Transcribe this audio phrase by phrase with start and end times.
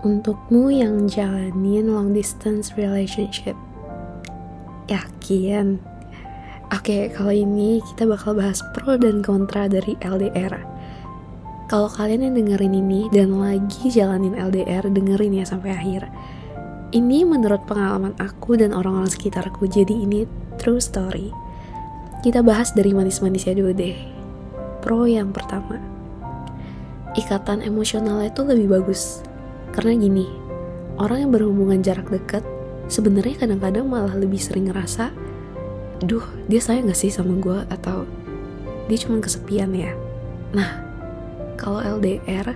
[0.00, 3.52] Untukmu yang jalanin long distance relationship.
[4.88, 5.76] Yakin?
[6.72, 10.56] Oke, kalau ini kita bakal bahas pro dan kontra dari LDR
[11.68, 16.08] Kalau kalian yang dengerin ini dan lagi jalanin LDR, dengerin ya sampai akhir.
[16.96, 20.24] Ini menurut pengalaman aku dan orang-orang sekitarku, jadi ini
[20.56, 21.28] true story.
[22.24, 24.00] Kita bahas dari manis-manisnya dulu deh.
[24.80, 25.76] Pro yang pertama.
[27.20, 29.28] Ikatan emosionalnya itu lebih bagus
[29.70, 30.26] karena gini,
[30.98, 32.42] orang yang berhubungan jarak dekat
[32.90, 35.14] sebenarnya kadang-kadang malah lebih sering ngerasa,
[36.02, 38.02] duh dia sayang gak sih sama gue atau
[38.90, 39.94] dia cuma kesepian ya.
[40.50, 40.82] Nah,
[41.54, 42.50] kalau LDR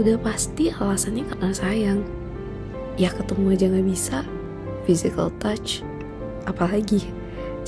[0.00, 2.00] udah pasti alasannya karena sayang.
[2.96, 4.18] Ya ketemu aja gak bisa,
[4.88, 5.84] physical touch,
[6.48, 7.04] apalagi.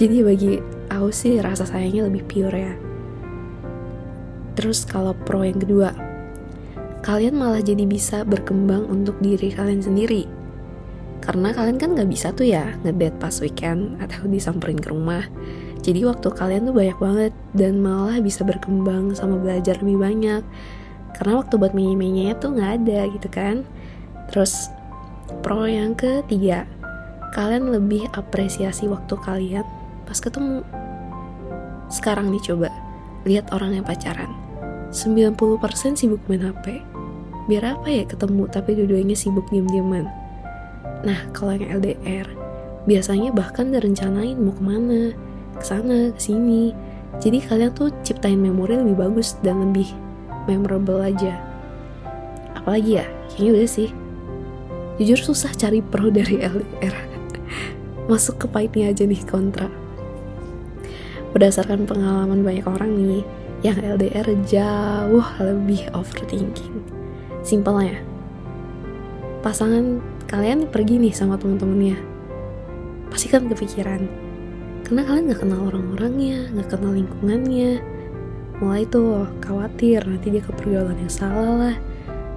[0.00, 0.52] Jadi bagi
[0.88, 2.74] aku sih rasa sayangnya lebih pure ya.
[4.56, 5.92] Terus kalau pro yang kedua,
[7.02, 10.24] kalian malah jadi bisa berkembang untuk diri kalian sendiri.
[11.22, 15.26] Karena kalian kan gak bisa tuh ya ngedate pas weekend atau disamperin ke rumah.
[15.82, 20.42] Jadi waktu kalian tuh banyak banget dan malah bisa berkembang sama belajar lebih banyak.
[21.18, 23.66] Karena waktu buat menye tuh gak ada gitu kan.
[24.30, 24.70] Terus
[25.42, 26.66] pro yang ketiga,
[27.34, 29.66] kalian lebih apresiasi waktu kalian
[30.06, 30.62] pas ketemu.
[31.90, 32.70] Sekarang nih coba,
[33.26, 34.41] lihat orang yang pacaran.
[34.92, 36.84] 90% sibuk main HP,
[37.48, 40.04] biar apa ya ketemu tapi dua-duanya sibuk diem-dieman.
[41.02, 42.28] Nah kalau yang LDR
[42.84, 45.14] biasanya bahkan direncanain mau ke mana
[45.54, 46.74] ke sana ke sini
[47.22, 49.88] jadi kalian tuh ciptain memori lebih bagus dan lebih
[50.48, 51.36] memorable aja.
[52.56, 53.90] Apalagi ya kayaknya udah sih.
[55.00, 56.94] Jujur susah cari pro dari LDR
[58.12, 59.72] masuk ke pahitnya aja nih kontra.
[61.32, 63.24] Berdasarkan pengalaman banyak orang nih
[63.62, 66.82] yang LDR jauh lebih overthinking
[67.42, 67.98] Simpelnya,
[69.42, 69.98] pasangan
[70.30, 71.98] kalian pergi nih sama temen-temennya.
[73.10, 74.06] Pasti kan kepikiran.
[74.86, 77.82] Karena kalian gak kenal orang-orangnya, gak kenal lingkungannya.
[78.62, 81.76] Mulai tuh khawatir nanti dia ke pergaulan yang salah lah.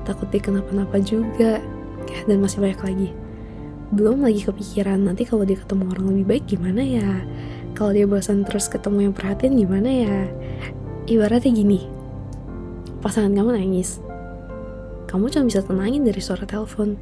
[0.10, 1.62] Takut dia kenapa-napa juga.
[2.10, 3.10] Ya, dan masih banyak lagi.
[3.94, 7.22] Belum lagi kepikiran nanti kalau dia ketemu orang lebih baik gimana ya.
[7.78, 10.18] Kalau dia bosan terus ketemu yang perhatian gimana ya.
[11.06, 11.86] Ibaratnya gini,
[13.06, 14.02] pasangan kamu nangis,
[15.06, 16.98] kamu cuma bisa tenangin dari suara telepon.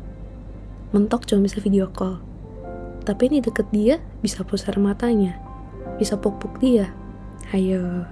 [0.91, 2.19] Mentok cuma bisa video call.
[3.07, 5.39] Tapi ini deket dia, bisa pusar matanya.
[5.95, 6.91] Bisa puk-puk dia.
[7.55, 8.03] Ayo.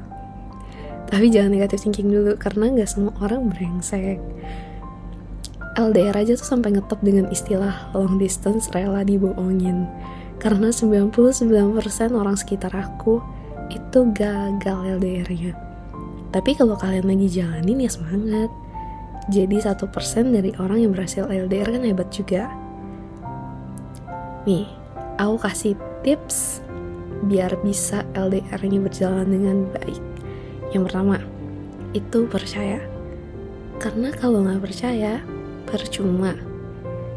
[1.11, 4.23] Tapi jangan negatif thinking dulu, karena nggak semua orang brengsek.
[5.75, 9.91] LDR aja tuh sampai ngetop dengan istilah long distance rela dibohongin.
[10.39, 11.11] Karena 99%
[12.15, 13.19] orang sekitar aku
[13.67, 15.70] itu gagal LDR-nya.
[16.31, 18.47] Tapi kalau kalian lagi jalanin ya semangat
[19.27, 22.49] jadi satu persen dari orang yang berhasil LDR kan hebat juga.
[24.47, 24.65] Nih,
[25.21, 26.65] aku kasih tips
[27.29, 30.01] biar bisa LDR-nya berjalan dengan baik.
[30.73, 31.17] Yang pertama,
[31.93, 32.81] itu percaya.
[33.77, 35.21] Karena kalau nggak percaya,
[35.69, 36.33] percuma.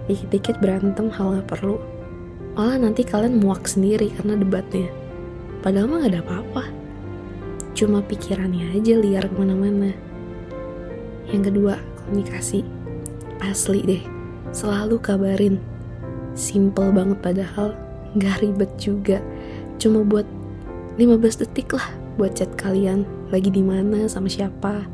[0.04, 1.80] Dikit-dikit berantem hal nggak perlu.
[2.54, 4.92] Malah nanti kalian muak sendiri karena debatnya.
[5.64, 6.83] Padahal mah gak ada apa-apa.
[7.74, 9.90] Cuma pikirannya aja liar ke mana-mana.
[11.26, 11.74] Yang kedua,
[12.06, 12.62] komunikasi.
[13.42, 14.02] Asli deh,
[14.54, 15.58] selalu kabarin.
[16.38, 17.74] Simple banget padahal,
[18.14, 19.18] gak ribet juga.
[19.82, 20.26] Cuma buat
[21.02, 23.02] 15 detik lah buat chat kalian
[23.34, 24.86] lagi di mana sama siapa.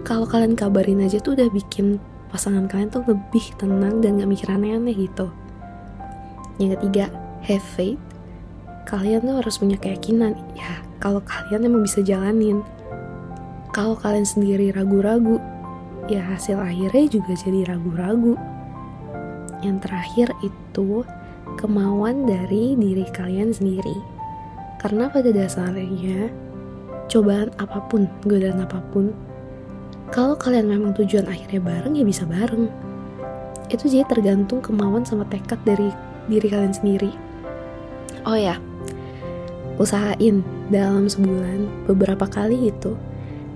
[0.00, 2.00] Kalau kalian kabarin aja tuh udah bikin
[2.32, 5.28] pasangan kalian tuh lebih tenang dan gak mikir aneh-aneh gitu.
[6.56, 7.12] Yang ketiga,
[7.44, 8.00] have faith.
[8.88, 12.64] Kalian tuh harus punya keyakinan, ya kalau kalian emang bisa jalanin.
[13.76, 15.36] Kalau kalian sendiri ragu-ragu,
[16.08, 18.40] ya hasil akhirnya juga jadi ragu-ragu.
[19.60, 21.04] Yang terakhir itu
[21.60, 24.00] kemauan dari diri kalian sendiri.
[24.80, 26.32] Karena pada dasarnya,
[27.12, 29.12] cobaan apa pun, godaan apa pun,
[30.08, 32.72] kalau kalian memang tujuan akhirnya bareng ya bisa bareng.
[33.68, 35.92] Itu jadi tergantung kemauan sama tekad dari
[36.32, 37.12] diri kalian sendiri.
[38.24, 38.56] Oh ya,
[39.80, 42.94] usahain dalam sebulan beberapa kali itu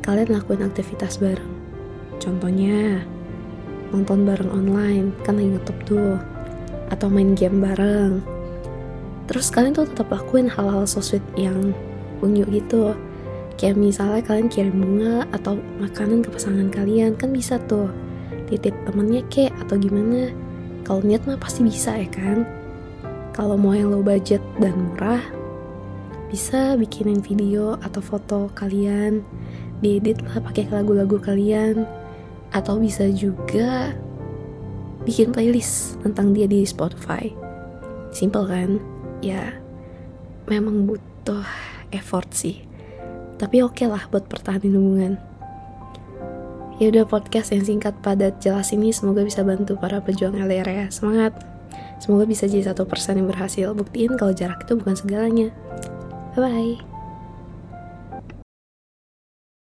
[0.02, 1.58] kalian lakuin aktivitas bareng
[2.18, 3.06] Contohnya,
[3.94, 6.14] nonton bareng online, kan lagi ngetop tuh.
[6.90, 8.18] Atau main game bareng.
[9.30, 11.70] Terus kalian tuh tetap lakuin hal-hal so sweet yang
[12.24, 12.96] unyu gitu.
[13.58, 17.90] Kayak misalnya kalian kirim bunga atau makanan ke pasangan kalian, kan bisa tuh.
[18.50, 20.32] Titip temennya kek atau gimana.
[20.82, 22.48] Kalau niat mah pasti bisa ya kan.
[23.36, 25.22] Kalau mau yang low budget dan murah,
[26.28, 29.24] bisa bikinin video atau foto kalian
[29.80, 31.88] diedit lah pakai lagu-lagu kalian
[32.52, 33.96] atau bisa juga
[35.08, 37.32] bikin playlist tentang dia di Spotify.
[38.12, 38.70] Simple kan?
[39.24, 39.56] Ya,
[40.48, 41.44] memang butuh
[41.92, 42.64] effort sih.
[43.38, 45.14] Tapi oke okay lah buat pertahanin hubungan.
[46.78, 50.86] Ya udah podcast yang singkat padat jelas ini semoga bisa bantu para pejuang LDR ya.
[50.90, 51.34] Semangat.
[51.98, 53.74] Semoga bisa jadi satu persen yang berhasil.
[53.74, 55.50] Buktiin kalau jarak itu bukan segalanya.
[56.38, 56.97] Bye bye.